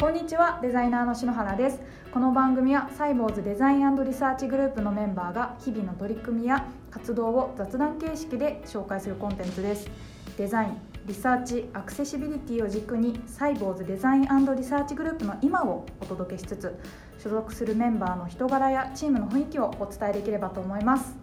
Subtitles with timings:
[0.00, 1.80] こんにちはデザイナーの篠原です。
[2.12, 9.90] この番組はサイボウズデザインリサーチグループのメンバーが日々の取り組みや活動を雑談形式で紹介するコンテンツです。
[10.36, 16.78] デザインリサーチアクセシビリティを軸にサイボウズデザインリサーチグループの今をお届けしつつ
[17.20, 21.16] 所属するメンバーの人柄やチームの雰囲気をお伝えできればと思います。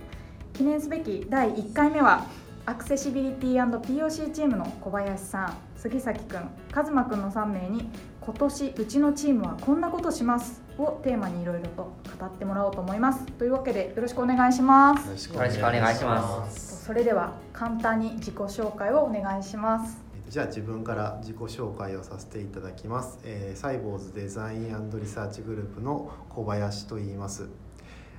[0.52, 2.26] 記念すべき第1回目は
[2.66, 7.90] アクセシビリティ &POC チームの小林さん杉崎くん和真くんの3名に
[8.26, 10.64] 今年うちのチームはこんなことします。
[10.80, 13.24] をテーマにいろいろと語ってもらおうと思います。
[13.24, 15.06] というわけでよろしくお願いします。
[15.06, 15.50] よろしくお願
[15.94, 16.86] いします。
[16.86, 20.04] それでは簡単に自己紹介をお願いします。
[20.28, 27.48] じゃあ自分から自己紹介をさせていただきます、えー、サイボーズデザインリサーチグループの小林と言います。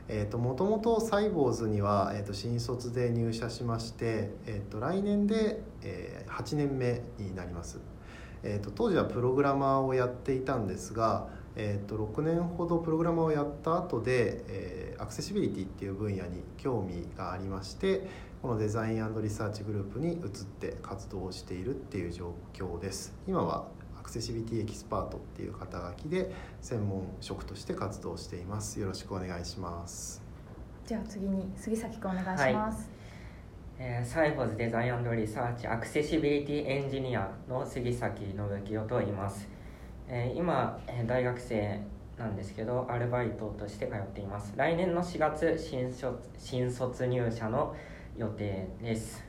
[0.08, 7.80] えーと、もともとサイボーズには、えーと、新卒で入社しまして、えーと、来年で、えー、8年目になります、
[8.46, 18.06] えー、と当時はプログラマーをやっていたんですが、えー、と6年ほどプログラマーをやった後で、えー、アクセシビリティっていう分野に興味がありまして
[18.42, 20.18] このデザインリサーチグループに移っ
[20.60, 23.14] て活動をしているっていう状況です。
[23.26, 23.66] 今は
[24.06, 28.80] クセシビティエキスパートっていう肩書きで専門職として活動しています。
[28.80, 30.22] よろしくお願いします。
[30.86, 32.95] じゃあ次に杉崎君お願いします、はい
[33.78, 39.46] えー、サイボウズデザインリサーチアクセシビリティエンジニアの杉崎信清と言います、
[40.08, 41.80] えー、今大学生
[42.16, 44.54] なんですけどアルバイトとして通っています。
[44.56, 47.76] 来年の4月新卒新卒入社の
[48.16, 49.22] 予定です、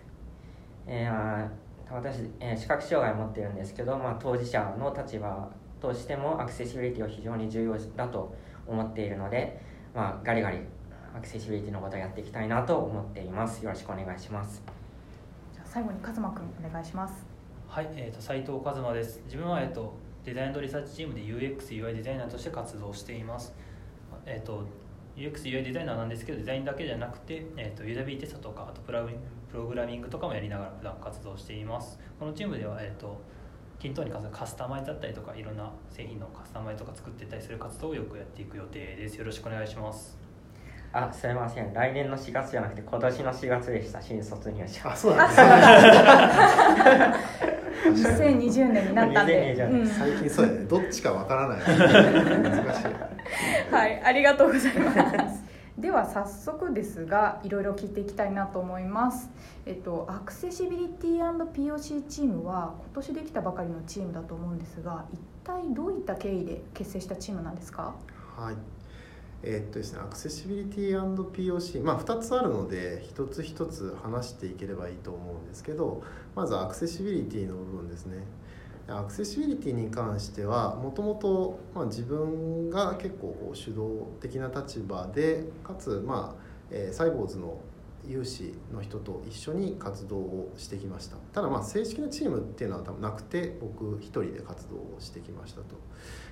[0.86, 5.50] えー私、えー、視覚障害を持ってるんですけど、まあ、当事者の立場
[5.82, 9.62] としてもアクセシビリティは非常に重要だと思っているので、
[9.96, 10.60] まあ、ガリガリ
[11.18, 13.64] アクセシビリティのことをやっていきたいなと思っています。
[13.66, 14.62] よろしくお願いします。
[15.52, 17.26] じゃ最後に和真君お願いします。
[17.68, 19.20] はい、えーと、斉藤和真です。
[19.26, 23.56] 自分は、えーと、デザインリサーチチームで UXUI デザイナーとして活動しています。
[24.28, 24.64] えっ、ー、と
[25.16, 29.10] UXUI デザイナーなんですけどデザインだけじゃなくて、えーと、ユーザビリティテストとかあとプラグ
[29.50, 32.00] プログラミングとかもやりながら普段活動しています。
[32.20, 33.20] このチームでは、えーと、
[33.80, 39.16] 均等にカスタマイズだったりとかいろんな製品のカスタマイズとか作っていったりする活動をよくやっていく予定です。
[39.16, 40.27] よろしくお願いします
[40.94, 41.74] あすみません。
[41.74, 44.02] 来年の4月じゃなくて今年の4月でした。
[44.02, 45.42] 新卒入社あそうなんです
[48.20, 50.60] ね2020年になったんで、うん、最近そうやね。
[50.66, 51.60] どっちかわからない。
[52.42, 53.74] 難しい。
[53.74, 55.48] はいありがとうございます。
[55.78, 59.30] では早速ですがいろいろ聞いていきたいなと思います、
[59.68, 67.94] えっと、アクセシビリティ &POC チームは今年できたばかりのチームだと思うんですが一体どういった経緯で結成したチームなんですか？
[68.36, 68.56] はい
[69.44, 76.04] えー、っとですね、アクセシビリティ &POC、まあ、2つあるので一つ一つ話していければいいと思うんですけど
[76.36, 78.24] まずアクセシビリティの部分ですね。
[78.90, 87.58] アクセシビリティに関してはもともと自分が結構こう主導的な立場でかつ、まあえー、サイボーズの
[88.08, 91.18] 有志の人と一緒に活動をしてきました。
[91.34, 95.76] ただまあ正式なチームっていうのは多分なくて僕一人で活動をしてきましたと。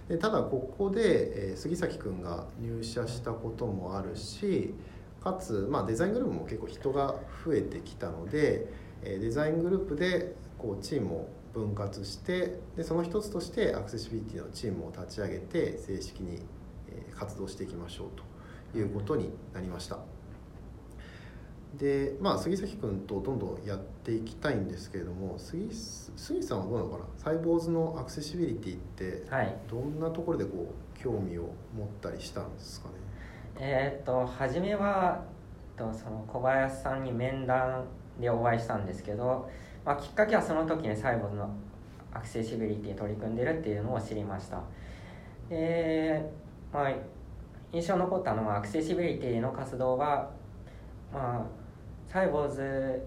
[0.07, 4.73] でただここで、えー、杉崎君が入社したこともあるし
[5.23, 8.71] かつ、まあ、デザイングループも結構人が増えてきたので、
[9.01, 16.43] え、デザイングループでこうチームを分割してでその一つとしてアクセシビリティのチームを立ち上げて正式に
[17.15, 18.07] 活動していきましょう
[18.73, 20.14] ということになりました。
[21.77, 27.03] でまあ杉崎君とどんどんやっていきたいんですけれども杉杉さんはどうなのかな？
[27.17, 29.25] サイボーズのアクセシビリティって
[29.67, 31.43] どんなところでこう興味を
[31.77, 32.93] 持ったりしたんですかね？
[33.59, 35.23] えー、っと初めは
[35.77, 37.85] とその小林さんに面談
[38.19, 39.49] でお会いしたんですけど
[39.85, 41.47] まあ、きっかけはその時にサイボーズの
[42.11, 44.63] アクセシビリティ取り組んでるっていうのを知りました。
[45.47, 46.27] で、
[46.73, 46.93] まあ、
[47.71, 50.31] 印象残ったのはアクセシビリティの活動は、
[51.13, 51.45] まあ、
[52.15, 53.03] サイボーズ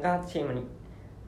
[0.00, 0.62] がチームに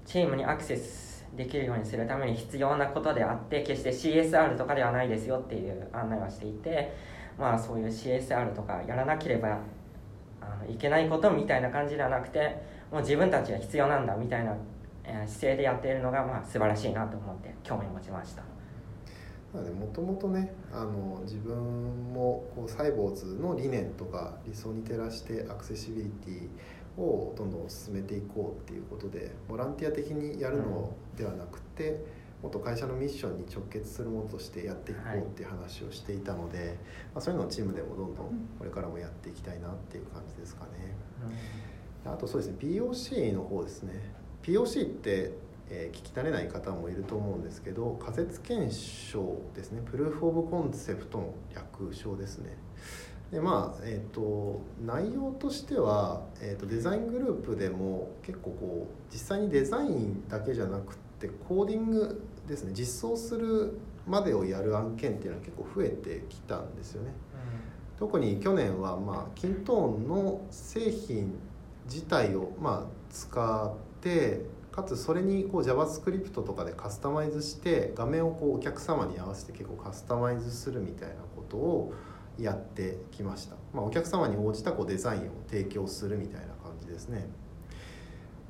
[0.07, 6.97] チームにアクセスできるようにするために必要なことであって決して CSR とかではないですよっていう案内をしていて、
[7.39, 9.59] まあ、そういう CSR とかやらなければ
[10.41, 14.57] あのいけないことみたいな感じではなくてもう自分たちが必要なんだみたいな
[15.27, 18.43] 姿勢でやっているのがまあ素晴らしいなと思って興味を持ちました。
[19.53, 21.55] もともとねあの自分
[22.15, 31.99] もこうサイボーズの理念とか理想に照らしてアクセシビリティをどんどん進めていこうっていうことでボランティア的にやるのではなくて、うん、
[32.45, 36.75] もっと会社のミッションに直結するものとしてやっていこうっていう話をしていたので、はい、ま
[37.17, 40.71] あ、そういうのをチームでもどんどんこれからもやっていきたいなっていう感じですかね。
[42.07, 45.33] うん、あとそうですね POC の方ですね POC って、
[45.73, 49.81] えー聞き慣れない方もいると思うんですけど仮説検証ですね。
[49.91, 52.57] プルーフ・オブ・コンセプトの略称ですね。
[53.31, 62.73] でまあえっ、と内容としては、えー、とデザイングループでも結構こう実際にデザインだけじゃなくてコーディングですね。
[62.75, 67.15] 実装するまでをやる案件っていうのは結構増えてきたんですよね。
[67.99, 71.33] 特に去年はまあキントーンの製品
[71.87, 81.93] 自体をまあ使ってかつそれにこう JavaScript とかでカスタマイズして画面をこうお客様に合わせて結構カスタマイズするみたいなことを
[82.39, 87.29] やってきました、まあ、お客様に応じたこうデザインを提供するみたいな感じですね。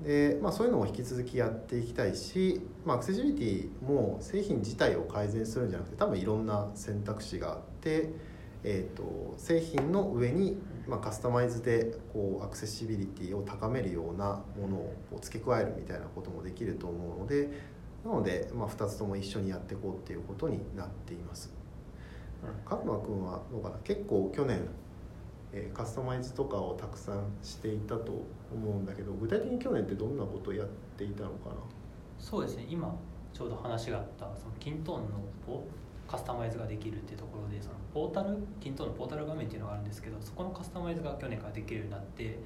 [0.05, 8.11] で、まあ、そういうのも引き続きやっていきたいし、まあ、アクセシビリティも製品自体を改善するんじゃなくて多分いろんな選択肢があって、
[8.64, 10.56] えー、と製品の上に、
[10.87, 17.50] まあ、カスタマイズでこうアクセシビリティを高めるようなものをこう付け加えるみたいなこともできると思うので
[18.05, 21.53] なので、まあ、2つとも一緒にやっていこうっていうことになっています。
[22.64, 23.76] カズマ君はどうかな？
[23.85, 24.61] 結構去年、
[25.53, 31.55] えーカスタマイズとかをたくさんしていたと思うんだけど具体的に去年ってどんなことをやっていたのかな？
[32.19, 32.67] そうですね。
[32.69, 32.93] 今
[33.32, 35.09] ちょうど話があったそのキントーンの
[35.47, 35.64] ポ
[36.12, 42.38] カスタマイズができるっていうところでそのポータルキントーンのポータル画面っていうのがあるんですけどそこのカスタマイズが去年からできるようになって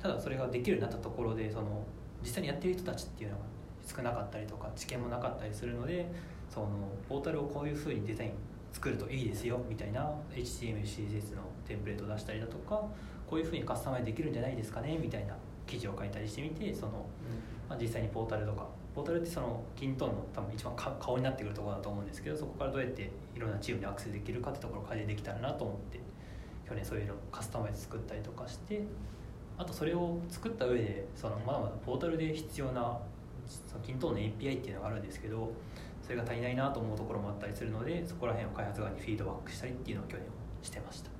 [0.00, 1.84] ただそれができるようになったところでその
[2.22, 3.42] 実際にやってる人たちっていうのが
[3.86, 6.10] 少なかったりとか知見もなかったりするので
[6.48, 6.68] その
[7.06, 8.30] ポータルをこういうふうにデザイン
[8.72, 12.82] 作るといいですよみたいな HTML、CSS のテンプレートを出したりだとか
[13.26, 15.36] こういうふうにカスタマイズできるんじゃないですかねみたいな
[15.66, 17.06] 記事を書いたりしてみてその
[17.68, 26.00] まあ、実際にポータルとかポータルってそのキントーンの多分一番か顔になってくるところだと思うんですけどそこからどうやっていろんなチームにアクセスできるかってところを改善できたらなと思って
[26.68, 28.82] 去年そういうのカスタマイズ作ったりとかして
[29.58, 32.98] あとそれを作った上でそのまだまだポータルで必要な
[33.46, 35.52] そのキントーンの API っていうのがあるんですけど
[36.02, 40.32] それが足りないなと思うところもあったりするのでそこら辺を開発側にフィードバックしたりっていうのを去年は
[40.62, 41.10] してました。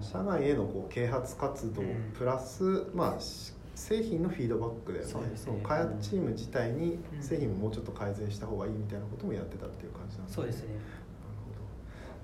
[0.00, 5.10] 社内へのこう啓発活動うんプラス、まあ、し製品のフィードバックだよね。
[5.10, 5.56] そうですね。
[5.56, 7.22] の開発チーム自体にうん。
[7.22, 10.74] 製品ももうちょっと改善した方がいいみたいなこともやってたっていう感じなんそうですね。
[10.74, 10.78] なる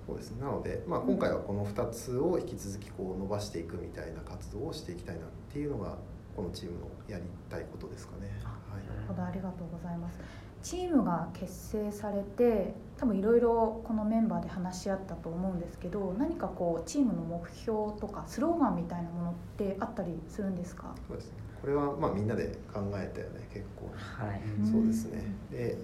[0.06, 0.14] ほど。
[0.14, 0.40] そうですね。
[0.40, 5.96] なので、まあ、今回はこの2つを引き続きこう伸ばしていくみたいな活動をしていきたいなっていうのが
[6.36, 8.30] このチームのやりたいことですかね。
[8.44, 8.86] はい。
[8.86, 9.22] なるほど。
[9.24, 10.18] ありがとうございます
[10.62, 20.94] チームが結成されて多分いろいろこのメンバーで話し合ったと思うんですけど何かこうチームの目標とかスローガンみたいなものってあったりするんですか？
[21.08, 21.38] そうですね。
[21.60, 24.42] これはまあみんなで考えたよね結構はい。
[24.58, 25.24] うんそうですね。
[25.50, 25.78] で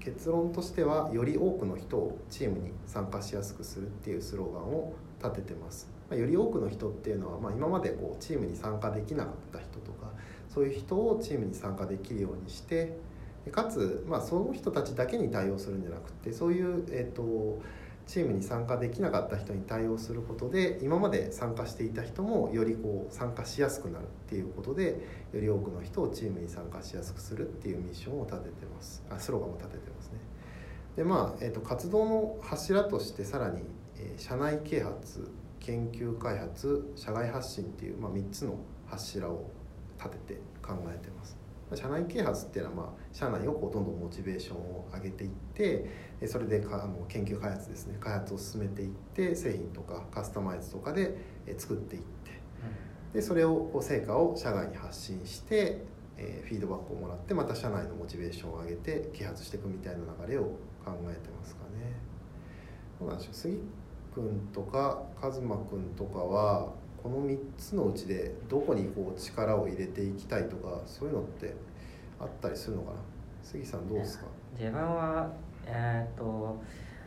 [0.00, 10.08] 結論としてはより多くの人をチームに参加しやすくするっていうスローガンを立ててます、まあ、より多くの人っていうのは、まあ、今までこうチームに参加できなかった人とか
[10.52, 12.96] そういう人をチームに参加できるようにしてで
[13.50, 17.60] かつ、まあ、その人たちだけに対応するんじゃなくてそういう、えー、と
[18.06, 25.00] チームに参加できなかった人に対応することで今まで参加していた人もよりこう参加しやすくなるっていうことで
[25.32, 29.04] より多くの人をチームに参加しやすくするっていうミッションを立ててます。
[29.10, 30.18] あスローガンを立ててますね。
[30.96, 33.62] でまあ、えー、と活動の柱としてさらに、
[33.96, 35.30] えー社内啓発
[35.60, 38.56] 研究開発社外発信っていう、まあ、3つの
[38.86, 39.48] 柱を
[39.96, 41.41] 立てて考えてます。
[41.76, 52.08] 社内啓発っていうのは、まあ、社内をこうどんどんモチベーションを上げていってえそれでかあの研究開発ですね開発を進めていって製品とかカスタマイズとかでえ作っていって
[53.12, 55.84] でそれを成果を社外に発信して、
[56.16, 60.42] えーフィードバックをもらってまた社内のモチベーションを上げて啓発していくみたいな流れを
[60.84, 61.94] 考えてますかね。
[62.98, 63.58] どうなんでしょう杉
[64.14, 66.72] 君とか和馬君とかは
[67.02, 71.54] この3つのうちでどこにこう力を入れていきたいとかそういうのって
[72.20, 72.96] あったりするのかな？
[73.42, 75.28] 杉さんどうですか、自分は
[75.66, 76.56] えっ、と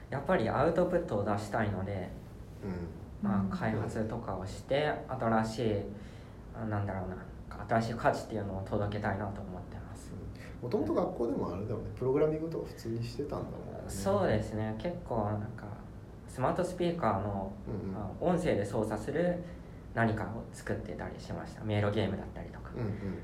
[0.10, 2.10] やっぱりアウトプットを出したいので、
[2.64, 3.30] うん。
[3.30, 5.76] まうんあ、開発とかをして新しい
[6.54, 7.16] あなんだろうな
[7.70, 10.12] 新しい価値っていうのを届けたいなと思ってます、
[10.62, 11.84] もともと学校でもあれだよね。
[11.98, 13.84] プログラミングとか普通にしてたんだもんね。
[13.88, 14.76] そうですね。
[14.78, 15.64] 結構なんか
[16.28, 17.94] スマートスピーカーの、うんうん。
[17.94, 19.38] まあ音声で操作する
[19.96, 21.64] 何かを作ってたりしました？
[21.64, 23.16] 迷路ゲームだったりとか、うんうんうんうんうん。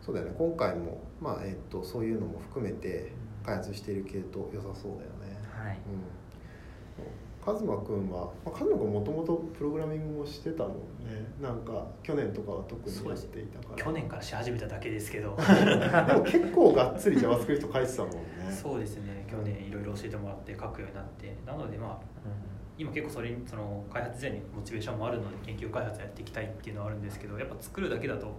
[0.00, 0.34] そうだよね。
[0.38, 3.12] 今回もまあえっとそういうのも含めて
[3.44, 5.36] 開発している系統良さそうだよね。
[5.50, 5.76] はい。
[5.76, 6.02] うん。
[7.44, 10.72] カズマくんは、まあ、カズマくんもともとプログラミングもしてたもん
[11.06, 11.24] ね。
[11.40, 13.76] なんか去年とかは特にやっていたから。
[13.76, 15.36] 去年からし始めただけですけど。
[15.38, 18.50] でも結構がっつり JavaScript 書いてたもんね。
[18.50, 19.24] そうですね。
[19.30, 21.36] 去年いろいろ教えてもらって書くようになって。
[21.46, 22.00] なのでまあ
[22.78, 28.34] 今結構それにその開発時代にモチベーションもあるので研究開発やっていきたいっていうのはあるんですけどやっぱ作るだけだと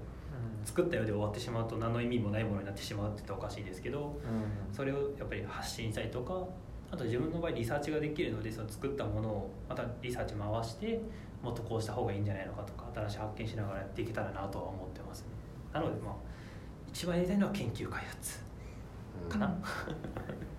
[0.65, 6.45] 作ったようで終わってしまうと何の意味もないものになってしまうって言ったらおかしいですけどうんそれをやっぱり発信したりとか
[6.91, 10.99] あと自分の場合リサーチができるのでその作ったものをまたリサーチ回して
[11.41, 15.27] もっとこうした方がいいんじゃないのかとか新しい発見しながらやっていけたらなとは思ってますね。
[15.73, 16.15] なのでまあ
[16.89, 18.39] 一番やりたいのは研究開発
[19.23, 19.99] うんかな、そうで
[20.35, 20.56] すね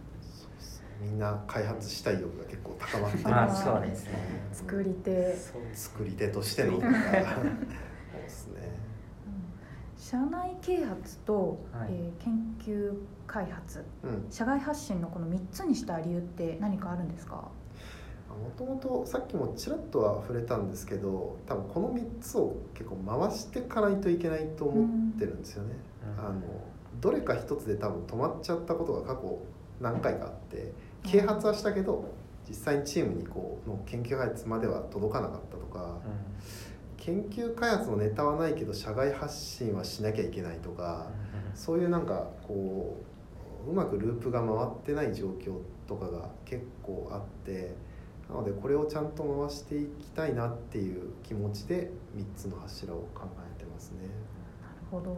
[1.01, 4.13] みんな開発したい欲が結構高まってますそうですね。
[4.53, 5.37] 作り手、
[5.75, 6.73] 作り手としての。
[6.73, 8.77] そうですね。
[9.97, 11.89] 社内啓発と、はい。
[11.91, 12.93] えー研究
[13.27, 13.85] 開発。
[14.03, 14.27] うん。
[14.31, 17.49] 社外発信のこの3つにした理由って何かあるんですか？
[18.29, 25.77] もともとさっきもちらっとは触れたんですけど多分この3つを結構回していかないといけないと思ってるんですよね。
[26.19, 26.25] うん。
[26.27, 26.41] あの
[27.01, 29.39] どれか一つで多分止まっちゃったことが過去
[29.81, 30.73] 何回かあって
[31.05, 32.13] 啓発はしたけど
[32.49, 35.99] 実際にチームにこうの研究開発までは届かなかったとか
[36.97, 41.07] 研究開発のネタはないけど社外発信はしなきゃいけないとか
[41.55, 43.01] そういうなんかこ
[43.67, 47.75] ううまくループが回ってない状況とかが結構あって
[48.29, 53.23] なのでこれをちゃんと回していきたいなっていう気持ちで3つの柱を考
[53.57, 54.01] えてますね。
[54.03, 54.13] なる
[54.91, 55.17] ほど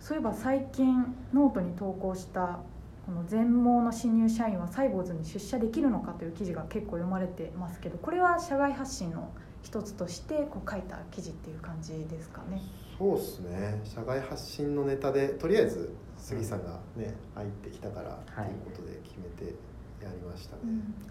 [0.00, 2.60] そういえば最近ノートに投稿した
[3.06, 9.30] この全盲の新入社員はサイボウズに出社できるのかという記事が結構読まれてますけどこれは社外発信の
[9.62, 12.60] 一つとしてこう書いた記事っていう感じですかね。
[12.98, 19.54] そうですね社外発信のネタでとりあえず杉さんがね入ってきたからっていうことで決めて
[20.02, 20.62] やりましたね。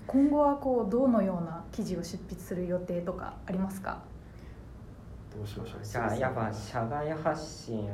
[0.05, 3.99] 今後はこうどのような記事を執筆する予定とかありますか？
[5.35, 7.91] どうしましょうじゃあやっぱ社外発信は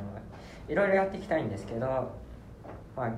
[0.68, 1.86] いろいろやっていきたいんですけど、
[2.96, 3.12] まあ、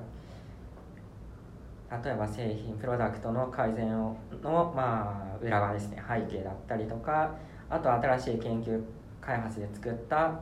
[2.03, 7.35] 例えば製品プロダクトの改善をの、まあ、裏側ですね背景だったりとか
[7.69, 8.81] あと新しい研究
[9.21, 10.39] 開発で作った、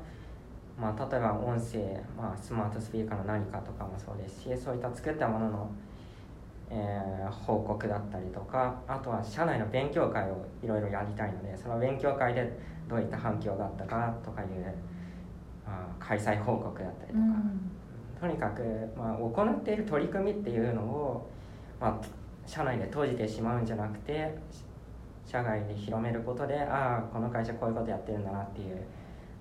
[0.79, 5.71] まあ、例えば音声、まあ、スマートスピーカーの何かとかもそうですしそういった作ったものの、
[6.69, 12.51] えー報告だったりとかあとは社内の勉強会をいろいろやりたいのでその勉強会で
[12.89, 14.47] どういった反響があったかとかいう、
[15.65, 17.23] まあ、開催報告だったりとか、
[18.19, 18.61] とにかく、
[18.97, 21.29] まあ、行っている取り組みっていうのを、
[21.83, 22.07] まあ、
[22.47, 24.33] 社内で閉じてしまうんじゃなくて
[25.25, 28.77] 社外で広めることでああこの会社こういうことやってるんだなっていう、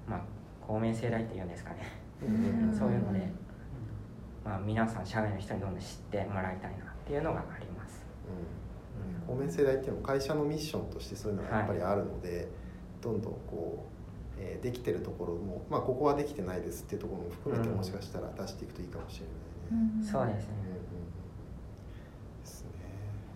[0.08, 0.20] まあ、
[0.66, 2.68] 公明正大っていうんですかね、うん。
[2.70, 3.20] うんそういうので、
[4.44, 8.02] まあ、皆さん社外の人にどんどん知ってもらいたいなっていうのがあります。
[9.28, 12.48] うん、公明正大っていうのは会社のミッションとしてそういうのがやっぱりあるので、
[13.00, 13.86] どんどんこ
[14.36, 20.04] う、えーできてるところも、まあ、ここはできてないですっていうところも含めてうんもしかしたら出していくといいかもしれないね。
[20.04, 20.54] そうですね。
[20.64, 20.82] うんうん。
[20.82, 21.01] ですね。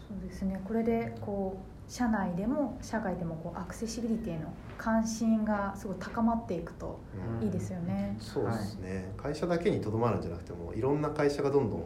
[0.08, 6.98] そうですねこれでこう社内でも社外でもこうアクセシビリティの関心がすごい高まっていくと
[7.40, 8.16] うんいいですよね。
[8.20, 11.84] そうですね、会社だけにとどまるんじゃなくてもいろんな会社がどんどん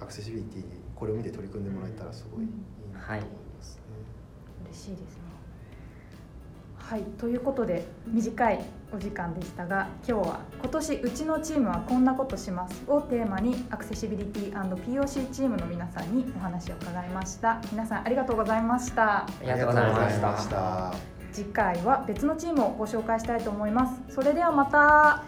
[0.00, 2.50] アクセシビリティにこれを見て取り組んでもらえたらすごいいい
[2.92, 3.20] なと思い
[3.56, 3.82] ますね。
[4.66, 5.29] 嬉しいですね。
[6.90, 17.60] はいということで短いお時間でしたが今日は今年うちのチームはこんなことしますをテーマにアクセシビリティ &POC チームの皆さんにお話を伺いました。
[17.70, 19.18] 皆さんありがとうございました。
[19.18, 20.32] ありがとうございました。
[20.32, 20.94] ありがとうございました。
[21.32, 24.12] 次回は別のチームをご紹介したいと思います。
[24.12, 25.22] それではまた